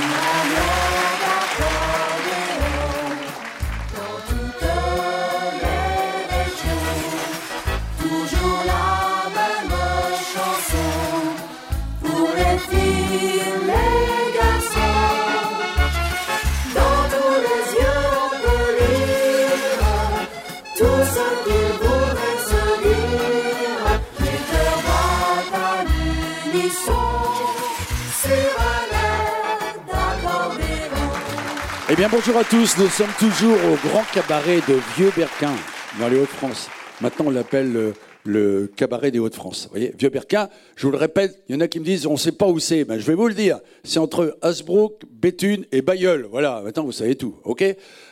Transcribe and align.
Toujours 0.00 0.87
bien 31.98 32.08
bonjour 32.08 32.36
à 32.36 32.44
tous, 32.44 32.78
nous 32.78 32.86
sommes 32.86 33.10
toujours 33.18 33.56
au 33.56 33.88
grand 33.88 34.04
cabaret 34.14 34.60
de 34.68 34.76
Vieux-Berquin, 34.96 35.50
dans 35.98 36.08
les 36.08 36.16
Hauts-de-France. 36.16 36.68
Maintenant 37.00 37.24
on 37.26 37.30
l'appelle 37.30 37.72
le, 37.72 37.92
le 38.24 38.70
cabaret 38.76 39.10
des 39.10 39.18
Hauts-de-France. 39.18 39.64
Vous 39.64 39.70
voyez, 39.70 39.92
Vieux-Berquin, 39.98 40.48
je 40.76 40.86
vous 40.86 40.92
le 40.92 40.96
répète, 40.96 41.42
il 41.48 41.56
y 41.56 41.58
en 41.58 41.60
a 41.60 41.66
qui 41.66 41.80
me 41.80 41.84
disent 41.84 42.06
on 42.06 42.12
ne 42.12 42.16
sait 42.16 42.30
pas 42.30 42.46
où 42.46 42.60
c'est. 42.60 42.84
Ben, 42.84 43.00
je 43.00 43.04
vais 43.04 43.16
vous 43.16 43.26
le 43.26 43.34
dire, 43.34 43.58
c'est 43.82 43.98
entre 43.98 44.38
Hasbrook, 44.42 45.02
Béthune 45.10 45.64
et 45.72 45.82
Bayeul. 45.82 46.28
Voilà, 46.30 46.62
maintenant 46.64 46.84
vous 46.84 46.92
savez 46.92 47.16
tout, 47.16 47.34
ok? 47.42 47.64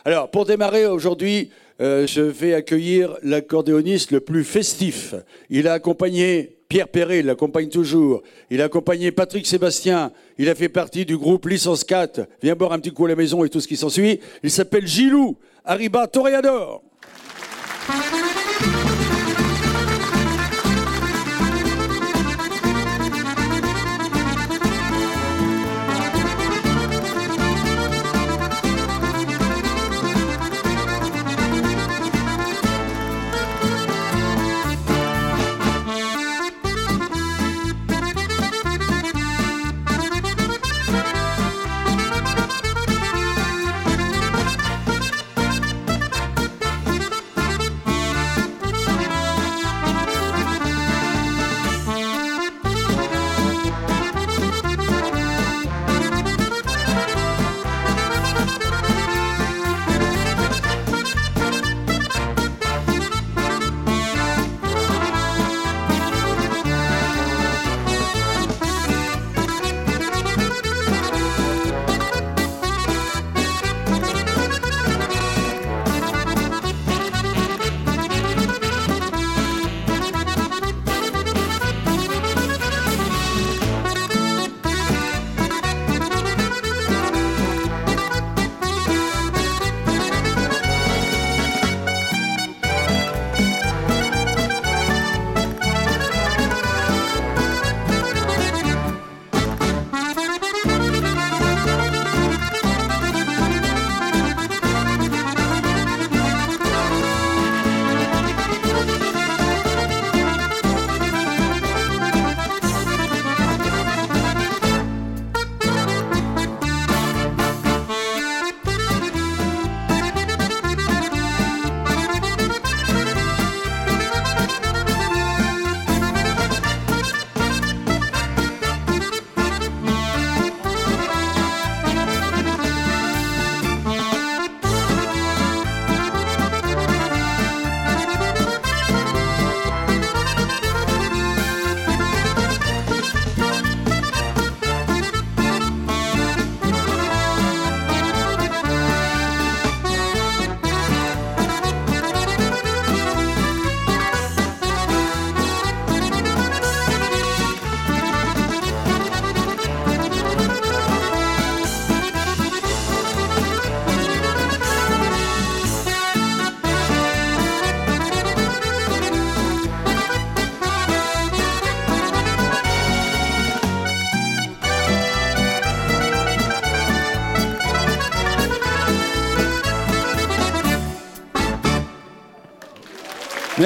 Alors 0.05 0.33
pour 0.33 0.47
démarrer 0.47 0.87
aujourd'hui, 0.87 1.53
euh, 1.81 2.09
je 2.09 2.23
vais 2.23 2.55
accueillir 2.55 3.17
l'accordéoniste 3.23 4.11
le 4.11 4.19
plus 4.19 4.43
festif. 4.43 5.15
Il 5.49 5.69
a 5.69 5.75
accompagné 5.75 6.56
Pierre 6.69 6.89
Perret, 6.89 7.23
l'accompagne 7.23 7.69
toujours. 7.69 8.23
Il 8.51 8.61
a 8.61 8.65
accompagné 8.65 9.13
Patrick 9.13 9.47
Sébastien. 9.47 10.13
Il 10.39 10.49
a 10.49 10.55
fait 10.55 10.69
partie 10.69 11.05
du 11.05 11.17
groupe 11.17 11.47
Licence 11.47 11.85
4. 11.85 12.27
Viens 12.43 12.57
boire 12.57 12.73
un 12.73 12.81
petit 12.81 12.91
coup 12.91 13.07
à 13.07 13.09
la 13.09 13.17
maison 13.17 13.45
et 13.45 13.49
tout 13.49 13.61
ce 13.61 13.69
qui 13.69 13.77
s'ensuit. 13.77 14.21
Il 14.43 14.51
s'appelle 14.51 14.87
Gilou 14.87 15.37
Arriba 15.65 16.07
Toreador. 16.07 16.83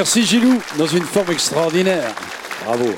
Merci 0.01 0.25
Gilou, 0.25 0.59
dans 0.79 0.87
une 0.87 1.03
forme 1.03 1.31
extraordinaire. 1.31 2.15
Bravo. 2.65 2.89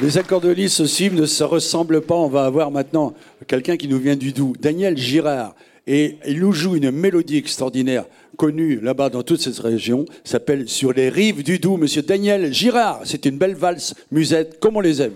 Les 0.00 0.18
accordéonistes 0.18 0.80
aussi 0.80 1.08
ne 1.08 1.26
se 1.26 1.44
ressemblent 1.44 2.00
pas. 2.00 2.16
On 2.16 2.26
va 2.26 2.44
avoir 2.44 2.72
maintenant 2.72 3.14
quelqu'un 3.46 3.76
qui 3.76 3.86
nous 3.86 4.00
vient 4.00 4.16
du 4.16 4.32
Doubs, 4.32 4.56
Daniel 4.58 4.98
Girard. 4.98 5.54
Et 5.86 6.16
il 6.26 6.40
nous 6.40 6.50
joue 6.50 6.74
une 6.74 6.90
mélodie 6.90 7.36
extraordinaire, 7.36 8.06
connue 8.36 8.80
là-bas 8.80 9.10
dans 9.10 9.22
toute 9.22 9.42
cette 9.42 9.60
région, 9.60 10.06
s'appelle 10.24 10.68
Sur 10.68 10.92
les 10.92 11.08
rives 11.08 11.44
du 11.44 11.60
Doubs. 11.60 11.78
Monsieur 11.78 12.02
Daniel 12.02 12.52
Girard, 12.52 13.02
c'est 13.04 13.26
une 13.26 13.38
belle 13.38 13.54
valse 13.54 13.94
musette, 14.10 14.58
comme 14.58 14.76
on 14.76 14.80
les 14.80 15.02
aime. 15.02 15.14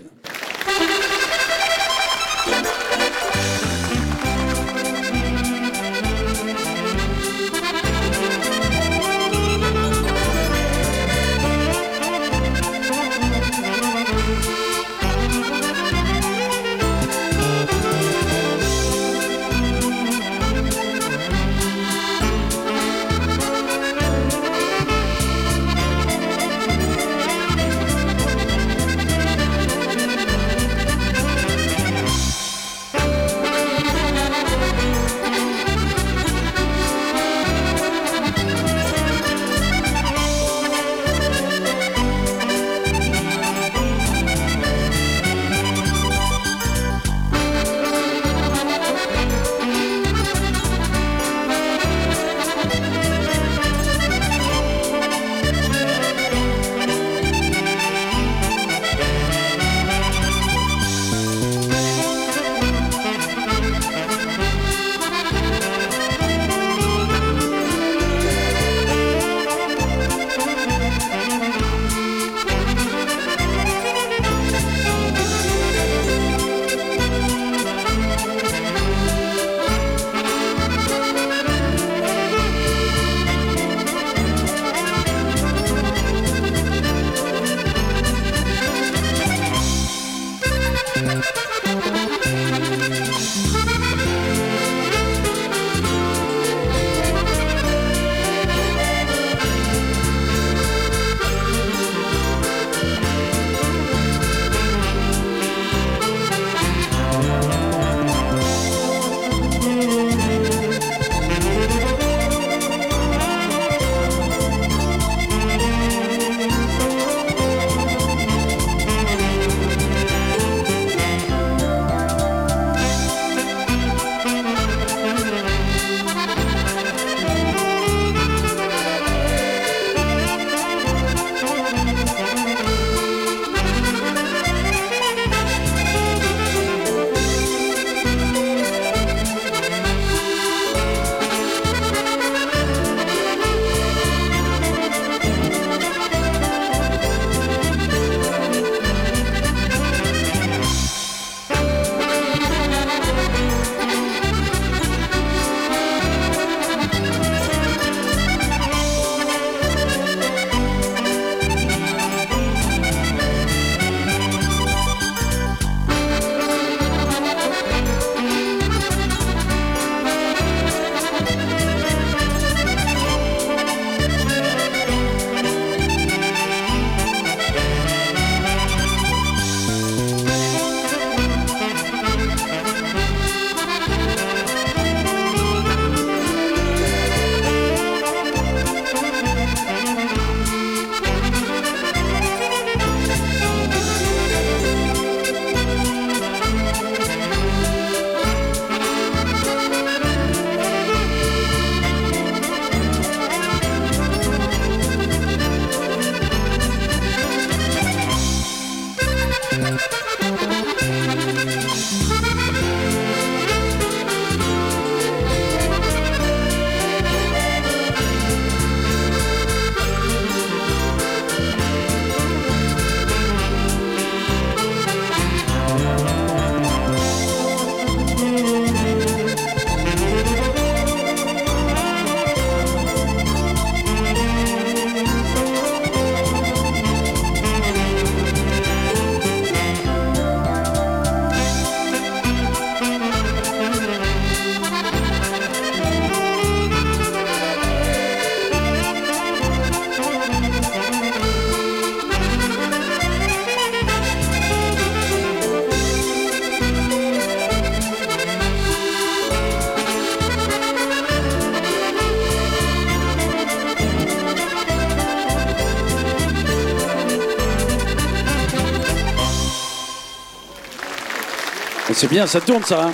C'est 271.99 272.09
bien, 272.09 272.25
ça 272.27 272.39
tourne 272.39 272.63
ça. 272.63 272.85
hein 272.85 272.91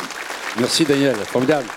Merci 0.59 0.83
Daniel, 0.83 1.13
formidable. 1.27 1.67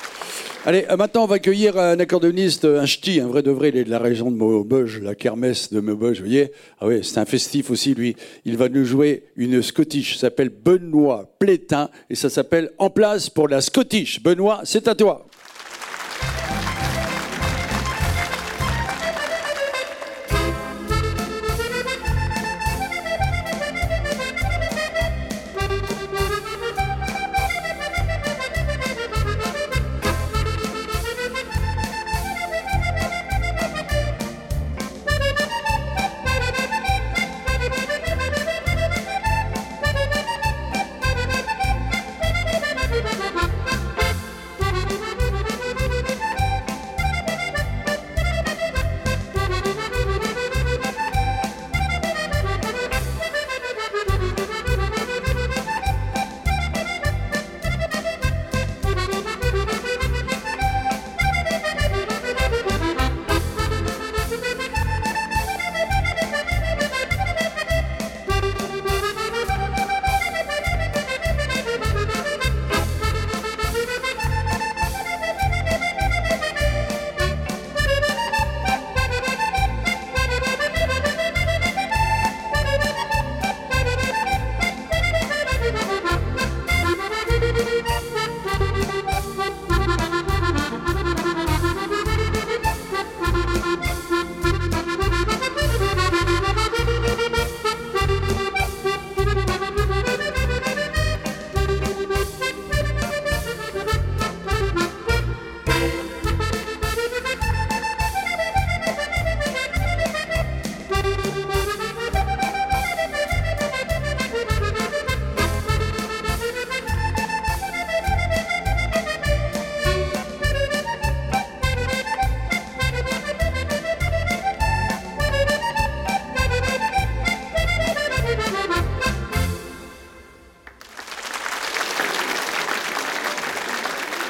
Allez, 0.65 0.87
euh, 0.89 0.97
maintenant 0.97 1.25
on 1.25 1.27
va 1.27 1.35
accueillir 1.35 1.79
un 1.79 2.01
accordéoniste, 2.01 2.65
un 2.65 2.87
ch'ti, 2.87 3.21
un 3.21 3.27
vrai 3.27 3.43
de 3.43 3.51
vrai, 3.51 3.69
il 3.69 3.77
est 3.77 3.85
de 3.85 3.91
la 3.91 3.99
région 3.99 4.31
de 4.31 4.37
Maubeuge, 4.37 5.03
la 5.03 5.15
kermesse 5.15 5.71
de 5.71 5.81
Maubeuge, 5.81 6.21
vous 6.21 6.25
voyez 6.25 6.53
Ah 6.81 6.87
oui, 6.87 7.01
c'est 7.05 7.19
un 7.19 7.27
festif 7.27 7.71
aussi 7.71 7.93
lui. 7.93 8.17
Il 8.47 8.57
va 8.57 8.71
nous 8.71 8.83
jouer 8.83 9.25
une 9.37 9.61
Scottish, 9.61 10.15
ça 10.15 10.21
s'appelle 10.23 10.49
Benoît 10.49 11.31
Plétin, 11.39 11.91
et 12.09 12.15
ça 12.15 12.31
s'appelle 12.31 12.71
En 12.79 12.89
place 12.89 13.29
pour 13.29 13.47
la 13.47 13.61
Scottish. 13.61 14.23
Benoît, 14.23 14.63
c'est 14.65 14.89
à 14.89 14.95
toi. 14.95 15.27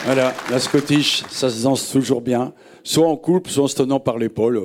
Voilà, 0.08 0.32
la 0.50 0.58
Scottish, 0.58 1.22
ça 1.28 1.50
se 1.50 1.62
danse 1.62 1.90
toujours 1.90 2.22
bien. 2.22 2.54
Soit 2.82 3.06
en 3.06 3.16
couple, 3.18 3.50
soit 3.50 3.64
en 3.64 3.68
se 3.68 3.74
tenant 3.74 4.00
par 4.00 4.16
l'épaule. 4.16 4.58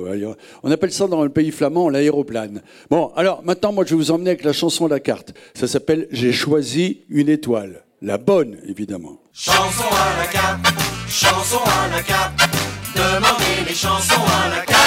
On 0.62 0.70
appelle 0.70 0.90
ça 0.90 1.06
dans 1.06 1.22
le 1.22 1.28
pays 1.28 1.50
flamand 1.50 1.90
l'aéroplane. 1.90 2.62
Bon, 2.88 3.12
alors 3.14 3.42
maintenant, 3.44 3.70
moi, 3.70 3.84
je 3.84 3.90
vais 3.90 3.96
vous 3.96 4.10
emmener 4.10 4.30
avec 4.30 4.42
la 4.42 4.54
chanson 4.54 4.86
à 4.86 4.88
la 4.88 5.00
carte. 5.00 5.34
Ça 5.52 5.68
s'appelle 5.68 6.08
J'ai 6.10 6.32
choisi 6.32 7.02
une 7.10 7.28
étoile. 7.28 7.84
La 8.00 8.16
bonne, 8.16 8.56
évidemment. 8.66 9.18
Chanson 9.34 9.84
à 9.90 10.18
la 10.18 10.26
carte, 10.28 10.66
chanson 11.10 11.58
à 11.58 11.94
la 11.94 12.02
carte. 12.02 12.40
Demandez 12.96 13.68
les 13.68 13.74
chansons 13.74 14.14
à 14.14 14.48
la 14.48 14.64
carte. 14.64 14.80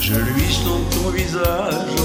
Je 0.00 0.14
lui 0.14 0.50
chante 0.50 0.88
ton 1.04 1.10
visage 1.10 1.97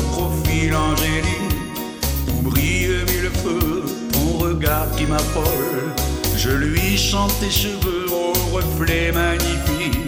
qui 4.96 5.05
m'affole. 5.05 5.93
Je 6.38 6.50
lui 6.50 6.98
chante 6.98 7.38
tes 7.39 7.51
cheveux 7.51 8.05
au 8.12 8.55
reflet 8.55 9.12
magnifique 9.12 10.00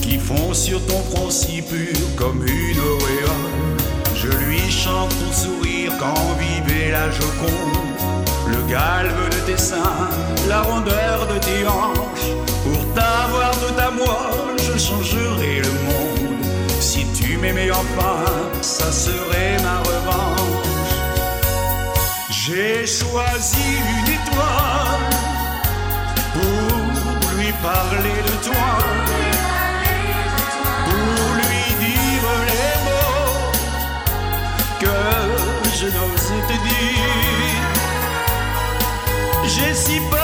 Qui 0.00 0.18
font 0.18 0.52
sur 0.52 0.84
ton 0.86 1.00
front 1.10 1.30
si 1.30 1.62
pur 1.62 1.96
comme 2.16 2.44
une 2.46 2.80
auréole. 2.80 3.76
Je 4.14 4.28
lui 4.28 4.70
chante 4.70 5.10
ton 5.10 5.32
sourire 5.32 5.92
quand 5.98 6.36
vivait 6.38 6.90
la 6.90 7.10
Joconde. 7.10 7.78
Le 8.48 8.70
galbe 8.70 9.30
de 9.30 9.52
tes 9.52 9.58
seins, 9.58 10.08
la 10.48 10.62
rondeur 10.62 11.28
de 11.32 11.38
tes 11.38 11.66
hanches. 11.66 12.30
Pour 12.64 12.94
t'avoir 12.94 13.52
tout 13.52 13.78
à 13.78 13.90
moi, 13.90 14.30
je 14.58 14.78
changerai 14.78 15.60
le 15.60 15.72
monde. 15.86 16.44
Si 16.80 17.06
tu 17.14 17.36
m'aimais 17.36 17.70
enfin, 17.70 18.24
ça 18.60 18.90
serait 18.90 19.58
ma 19.62 19.78
revanche. 19.78 20.41
J'ai 22.44 22.84
choisi 22.84 23.66
une 23.78 24.14
étoile 24.14 25.10
pour 26.32 27.30
lui 27.36 27.52
parler 27.62 28.18
de 28.30 28.34
toi, 28.44 28.68
pour 30.84 31.34
lui 31.36 31.64
dire 31.84 32.28
les 32.50 32.74
mots 32.86 33.52
que 34.80 34.98
je 35.78 35.86
n'ose 35.86 36.32
te 36.48 36.56
dire. 36.68 37.70
J'ai 39.46 39.72
si 39.74 39.96
peur, 40.10 40.21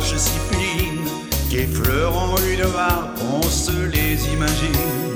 si 0.00 0.38
fines 0.50 1.08
qu'effleurant 1.50 2.34
une 2.52 2.62
harpe, 2.62 3.18
on 3.32 3.42
se 3.42 3.70
les 3.70 4.26
imagine. 4.32 5.14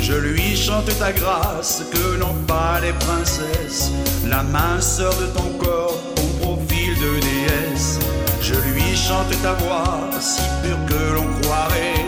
Je 0.00 0.14
lui 0.14 0.56
chante 0.56 0.90
ta 0.98 1.12
grâce 1.12 1.82
que 1.92 2.16
n'ont 2.18 2.34
pas 2.46 2.80
les 2.80 2.92
princesses, 2.92 3.92
la 4.26 4.42
minceur 4.42 5.14
de 5.16 5.26
ton 5.26 5.48
corps, 5.58 5.98
ton 6.16 6.26
profil 6.44 6.94
de 6.94 7.20
déesse. 7.20 7.98
Je 8.40 8.54
lui 8.54 8.96
chante 8.96 9.30
ta 9.42 9.54
voix 9.54 10.10
si 10.20 10.42
pure 10.62 10.78
que 10.86 11.14
l'on 11.14 11.28
croirait 11.42 12.06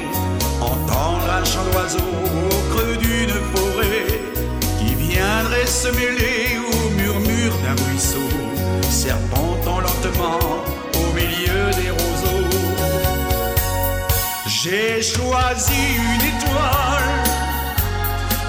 entendre 0.60 1.28
un 1.40 1.44
chant 1.44 1.64
d'oiseau 1.72 1.98
au 1.98 2.75
creux 2.75 2.96
d'une 2.96 3.34
forêt 3.54 4.20
qui 4.78 4.94
viendrait 4.94 5.66
se 5.66 5.88
mêler 5.88 6.58
au 6.72 6.90
murmure 6.90 7.54
d'un 7.64 7.82
ruisseau, 7.84 8.28
serpentant 8.90 9.80
lentement 9.80 10.64
au 10.94 11.14
milieu 11.14 11.70
des 11.80 11.90
roseaux. 11.90 12.07
J'ai 14.60 15.00
choisi 15.00 15.72
une 15.96 16.20
étoile 16.34 17.22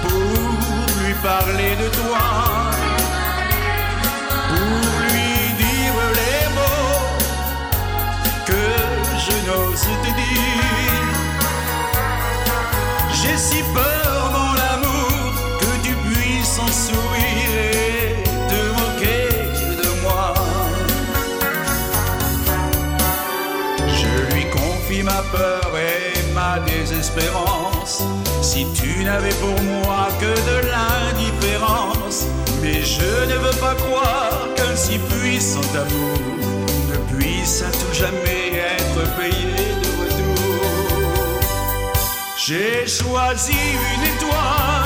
pour 0.02 1.04
lui 1.04 1.14
parler 1.22 1.76
de 1.76 1.88
toi, 1.98 2.70
Si 28.42 28.66
tu 28.74 29.04
n'avais 29.04 29.34
pour 29.34 29.58
moi 29.62 30.08
que 30.20 30.26
de 30.26 30.68
l'indifférence, 30.68 32.26
mais 32.60 32.82
je 32.82 33.24
ne 33.30 33.38
veux 33.38 33.58
pas 33.58 33.74
croire 33.74 34.48
qu'un 34.54 34.76
si 34.76 34.98
puissant 34.98 35.60
amour 35.74 36.18
ne 36.90 37.16
puisse 37.16 37.62
à 37.62 37.70
tout 37.70 37.94
jamais 37.94 38.52
être 38.76 39.16
payé 39.16 39.54
de 39.82 39.90
retour. 40.02 41.12
J'ai 42.36 42.86
choisi 42.86 43.52
une 43.52 44.04
étoile 44.14 44.79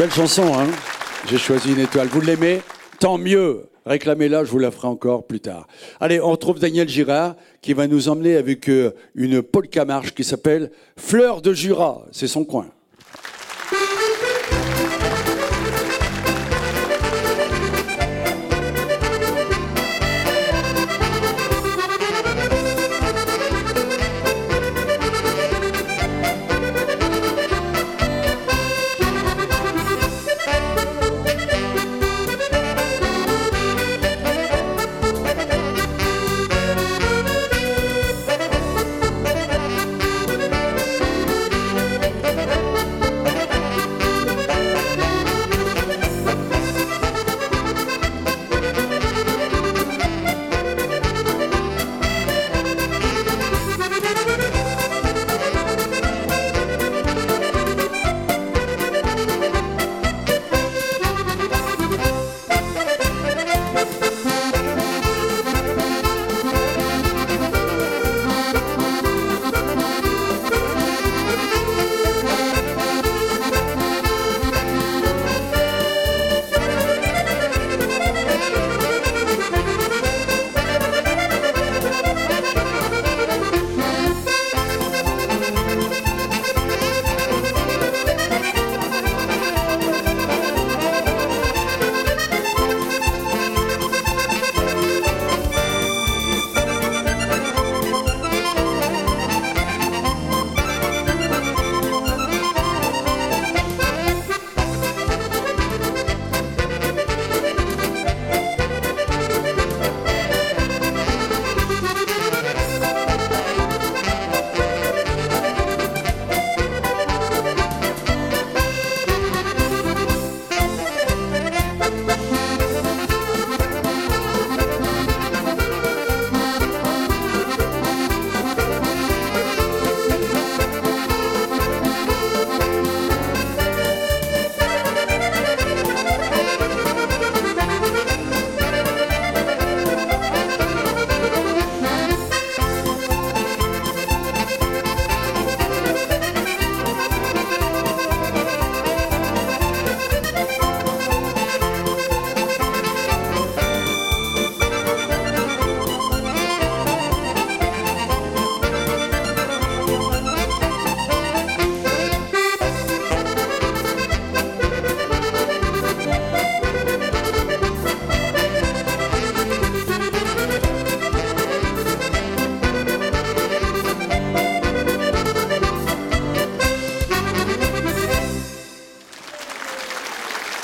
Belle 0.00 0.10
chanson, 0.10 0.54
hein 0.58 0.66
J'ai 1.28 1.36
choisi 1.36 1.74
une 1.74 1.80
étoile. 1.80 2.08
Vous 2.08 2.22
l'aimez? 2.22 2.62
Tant 3.00 3.18
mieux 3.18 3.66
Réclamez-la, 3.84 4.44
je 4.44 4.50
vous 4.50 4.58
la 4.58 4.70
ferai 4.70 4.88
encore 4.88 5.26
plus 5.26 5.40
tard. 5.40 5.66
Allez, 6.00 6.18
on 6.22 6.30
retrouve 6.30 6.58
Daniel 6.58 6.88
Girard 6.88 7.36
qui 7.60 7.74
va 7.74 7.86
nous 7.86 8.08
emmener 8.08 8.36
avec 8.36 8.70
euh, 8.70 8.92
une 9.14 9.42
polka 9.42 9.84
marche 9.84 10.14
qui 10.14 10.24
s'appelle 10.24 10.70
Fleur 10.96 11.42
de 11.42 11.52
Jura. 11.52 12.06
C'est 12.12 12.28
son 12.28 12.46
coin. 12.46 12.70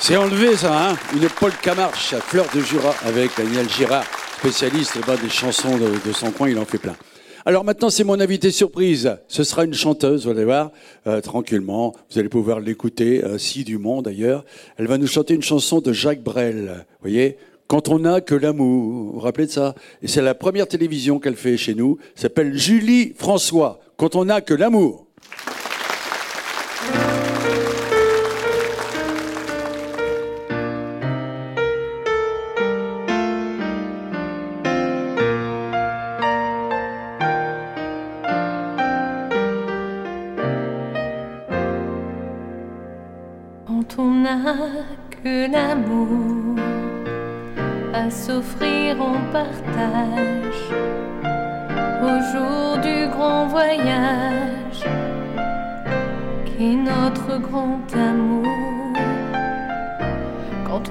C'est 0.09 0.17
enlevé 0.17 0.55
ça, 0.55 0.91
hein 0.91 0.97
Une 1.17 1.29
polka 1.29 1.75
marche 1.75 2.13
à 2.13 2.21
Fleur 2.21 2.47
de 2.55 2.61
Jura 2.61 2.95
avec 3.05 3.33
Daniel 3.37 3.69
Girard, 3.69 4.05
spécialiste 4.39 4.97
des 5.21 5.29
chansons 5.29 5.77
de, 5.79 5.91
de 6.07 6.13
son 6.13 6.31
coin, 6.31 6.49
il 6.49 6.57
en 6.61 6.65
fait 6.65 6.79
plein. 6.79 6.95
Alors 7.45 7.65
maintenant, 7.65 7.91
c'est 7.91 8.05
mon 8.05 8.21
invité 8.21 8.53
surprise. 8.53 9.17
Ce 9.27 9.43
sera 9.43 9.65
une 9.65 9.75
chanteuse, 9.75 10.27
vous 10.27 10.31
allez 10.31 10.45
voir, 10.45 10.71
euh, 11.09 11.21
tranquillement. 11.21 11.93
Vous 12.09 12.21
allez 12.21 12.29
pouvoir 12.29 12.61
l'écouter, 12.61 13.25
euh, 13.25 13.37
si 13.37 13.65
du 13.65 13.79
monde 13.79 14.05
d'ailleurs. 14.05 14.45
Elle 14.77 14.87
va 14.87 14.97
nous 14.97 15.09
chanter 15.09 15.35
une 15.35 15.43
chanson 15.43 15.81
de 15.81 15.93
Jacques 15.93 16.23
Brel. 16.23 16.67
Vous 16.77 17.11
voyez 17.11 17.37
Quand 17.67 17.89
on 17.89 17.99
n'a 17.99 18.21
que 18.21 18.37
l'amour. 18.37 18.85
Vous 18.85 19.13
vous 19.15 19.19
rappelez 19.19 19.49
de 19.49 19.51
ça? 19.51 19.75
Et 20.03 20.07
c'est 20.07 20.23
la 20.23 20.37
première 20.37 20.69
télévision 20.69 21.19
qu'elle 21.19 21.35
fait 21.35 21.57
chez 21.57 21.75
nous. 21.75 21.99
Elle 22.15 22.23
s'appelle 22.23 22.57
Julie 22.57 23.13
François. 23.19 23.81
Quand 23.97 24.15
on 24.15 24.27
n'a 24.27 24.41
que 24.41 24.55
l'amour. 24.55 25.06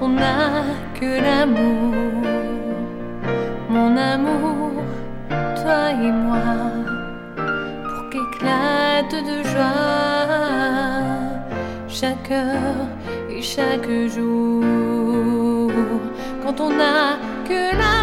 On 0.06 0.10
n'a 0.10 0.64
que 0.98 1.10
l'amour, 1.26 1.94
mon 3.68 3.96
amour, 3.96 4.84
toi 5.60 5.82
et 6.06 6.12
moi, 6.26 6.48
pour 7.88 8.04
qu'éclate 8.10 9.16
de 9.30 9.36
joie 9.50 10.26
chaque 11.88 12.30
heure 12.30 12.86
et 13.34 13.42
chaque 13.42 13.90
jour. 14.14 15.72
Quand 16.42 16.60
on 16.60 16.70
n'a 16.80 17.18
que 17.48 17.60
l'amour 17.80 17.95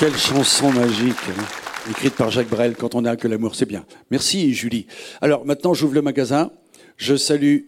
Quelle 0.00 0.16
chanson 0.16 0.72
magique, 0.72 1.12
hein, 1.28 1.90
écrite 1.90 2.14
par 2.14 2.30
Jacques 2.30 2.48
Brel, 2.48 2.74
Quand 2.74 2.94
on 2.94 3.02
n'a 3.02 3.16
que 3.16 3.28
l'amour, 3.28 3.54
c'est 3.54 3.66
bien. 3.66 3.84
Merci 4.10 4.54
Julie. 4.54 4.86
Alors 5.20 5.44
maintenant, 5.44 5.74
j'ouvre 5.74 5.92
le 5.92 6.00
magasin. 6.00 6.50
Je 6.96 7.16
salue 7.16 7.64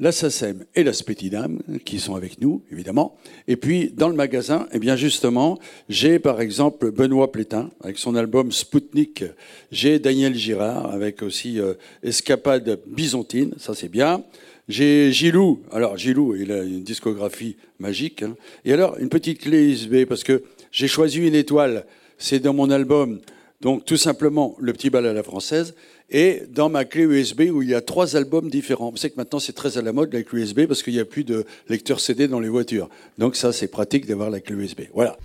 la 0.00 0.10
SACEM 0.10 0.64
et 0.74 0.82
la 0.82 0.94
Spétidam 0.94 1.58
qui 1.84 1.98
sont 1.98 2.14
avec 2.14 2.40
nous, 2.40 2.62
évidemment. 2.72 3.18
Et 3.46 3.56
puis, 3.56 3.92
dans 3.94 4.08
le 4.08 4.14
magasin, 4.14 4.66
eh 4.72 4.78
bien 4.78 4.96
justement, 4.96 5.58
j'ai 5.90 6.18
par 6.18 6.40
exemple 6.40 6.90
Benoît 6.92 7.30
Plétin 7.30 7.68
avec 7.82 7.98
son 7.98 8.14
album 8.14 8.52
Spoutnik. 8.52 9.24
J'ai 9.70 9.98
Daniel 9.98 10.34
Girard 10.34 10.90
avec 10.94 11.20
aussi 11.20 11.60
euh, 11.60 11.74
Escapade 12.02 12.80
byzantine, 12.86 13.52
ça 13.58 13.74
c'est 13.74 13.90
bien. 13.90 14.24
J'ai 14.66 15.12
Gilou. 15.12 15.60
Alors 15.70 15.98
Gilou, 15.98 16.34
il 16.36 16.50
a 16.52 16.62
une 16.62 16.82
discographie 16.82 17.56
magique. 17.78 18.22
hein. 18.22 18.34
Et 18.64 18.72
alors, 18.72 18.96
une 18.98 19.10
petite 19.10 19.40
clé 19.42 19.72
USB, 19.72 20.06
parce 20.06 20.24
que 20.24 20.42
j'ai 20.76 20.88
choisi 20.88 21.26
une 21.26 21.34
étoile. 21.34 21.86
C'est 22.18 22.38
dans 22.38 22.52
mon 22.52 22.70
album. 22.70 23.20
Donc 23.62 23.86
tout 23.86 23.96
simplement 23.96 24.54
le 24.60 24.74
petit 24.74 24.90
bal 24.90 25.06
à 25.06 25.14
la 25.14 25.22
française 25.22 25.74
et 26.10 26.42
dans 26.50 26.68
ma 26.68 26.84
clé 26.84 27.04
USB 27.04 27.44
où 27.50 27.62
il 27.62 27.70
y 27.70 27.74
a 27.74 27.80
trois 27.80 28.14
albums 28.14 28.50
différents. 28.50 28.90
Vous 28.90 28.98
savez 28.98 29.14
que 29.14 29.16
maintenant 29.16 29.38
c'est 29.38 29.54
très 29.54 29.78
à 29.78 29.82
la 29.82 29.94
mode 29.94 30.12
la 30.12 30.22
clé 30.22 30.42
USB 30.42 30.66
parce 30.66 30.82
qu'il 30.82 30.92
n'y 30.92 31.00
a 31.00 31.06
plus 31.06 31.24
de 31.24 31.46
lecteur 31.70 31.98
CD 31.98 32.28
dans 32.28 32.40
les 32.40 32.50
voitures. 32.50 32.90
Donc 33.16 33.36
ça 33.36 33.54
c'est 33.54 33.68
pratique 33.68 34.06
d'avoir 34.06 34.28
la 34.28 34.40
clé 34.40 34.54
USB. 34.54 34.82
Voilà. 34.92 35.16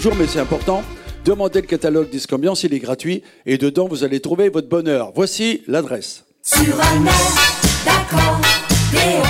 Toujours, 0.00 0.16
mais 0.18 0.26
c'est 0.26 0.38
important. 0.40 0.82
Demandez 1.26 1.60
le 1.60 1.66
catalogue 1.66 2.08
Disque 2.08 2.32
Ambiance, 2.32 2.62
il 2.64 2.72
est 2.72 2.78
gratuit. 2.78 3.22
Et 3.44 3.58
dedans, 3.58 3.86
vous 3.86 4.02
allez 4.02 4.20
trouver 4.20 4.48
votre 4.48 4.66
bonheur. 4.66 5.12
Voici 5.14 5.60
l'adresse. 5.66 6.24
Sur 6.42 6.74
un 6.80 7.04
air 7.04 7.30
d'accordéon. 7.84 9.22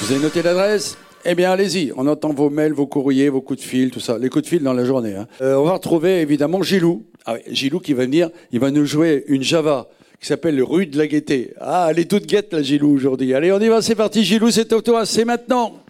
Vous 0.00 0.12
avez 0.12 0.22
noté 0.22 0.42
l'adresse? 0.42 0.96
Eh 1.26 1.34
bien, 1.34 1.50
allez-y. 1.50 1.92
On 1.96 2.06
entend 2.06 2.32
vos 2.32 2.48
mails, 2.48 2.72
vos 2.72 2.86
courriers, 2.86 3.28
vos 3.28 3.40
coups 3.42 3.60
de 3.60 3.64
fil, 3.66 3.90
tout 3.90 4.00
ça. 4.00 4.16
Les 4.16 4.30
coups 4.30 4.44
de 4.44 4.48
fil 4.48 4.62
dans 4.62 4.72
la 4.72 4.84
journée. 4.86 5.14
hein. 5.14 5.26
Euh, 5.42 5.56
on 5.56 5.64
va 5.64 5.72
retrouver 5.72 6.20
évidemment 6.22 6.62
Gilou. 6.62 7.04
Ah 7.26 7.34
oui, 7.34 7.40
Gilou 7.54 7.80
qui 7.80 7.92
va 7.92 8.04
venir. 8.04 8.30
Il 8.52 8.60
va 8.60 8.70
nous 8.70 8.86
jouer 8.86 9.24
une 9.26 9.42
Java 9.42 9.88
qui 10.20 10.26
s'appelle 10.26 10.62
Rue 10.62 10.86
de 10.86 10.98
la 10.98 11.06
Gaîté. 11.06 11.52
Ah, 11.60 11.88
elle 11.90 11.98
est 11.98 12.10
toute 12.10 12.26
guette, 12.26 12.52
la 12.52 12.62
Gilou, 12.62 12.94
aujourd'hui. 12.94 13.34
Allez, 13.34 13.52
on 13.52 13.60
y 13.60 13.68
va. 13.68 13.82
C'est 13.82 13.94
parti, 13.94 14.24
Gilou. 14.24 14.50
C'est 14.50 14.66
toi. 14.82 15.06
C'est 15.06 15.24
maintenant. 15.24 15.82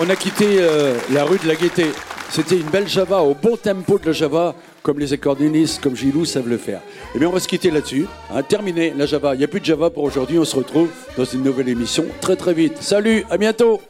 On 0.00 0.08
a 0.08 0.16
quitté 0.16 0.58
euh, 0.58 0.94
la 1.12 1.24
rue 1.24 1.38
de 1.38 1.46
la 1.46 1.54
Gaîté. 1.54 1.86
C'était 2.30 2.56
une 2.56 2.68
belle 2.68 2.88
Java, 2.88 3.22
au 3.22 3.34
bon 3.34 3.56
tempo 3.56 3.98
de 3.98 4.06
la 4.06 4.12
Java, 4.12 4.54
comme 4.82 4.98
les 4.98 5.12
accordéonistes, 5.12 5.82
comme 5.82 5.96
Gilou 5.96 6.24
savent 6.24 6.48
le 6.48 6.58
faire. 6.58 6.80
Eh 7.14 7.18
bien, 7.18 7.28
on 7.28 7.32
va 7.32 7.40
se 7.40 7.48
quitter 7.48 7.70
là-dessus. 7.70 8.06
Hein, 8.32 8.42
terminé 8.42 8.92
la 8.96 9.06
Java. 9.06 9.34
Il 9.34 9.38
n'y 9.38 9.44
a 9.44 9.48
plus 9.48 9.60
de 9.60 9.64
Java 9.64 9.90
pour 9.90 10.04
aujourd'hui. 10.04 10.38
On 10.38 10.44
se 10.44 10.56
retrouve 10.56 10.90
dans 11.16 11.24
une 11.24 11.42
nouvelle 11.42 11.68
émission 11.68 12.04
très 12.20 12.36
très 12.36 12.52
vite. 12.52 12.76
Salut, 12.80 13.24
à 13.30 13.38
bientôt. 13.38 13.80